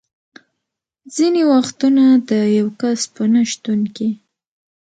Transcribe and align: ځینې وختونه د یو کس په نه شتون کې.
ځینې 1.15 1.41
وختونه 1.51 2.03
د 2.29 2.31
یو 2.57 2.67
کس 2.81 2.99
په 3.13 3.23
نه 3.33 3.41
شتون 3.51 3.81
کې. 3.95 4.09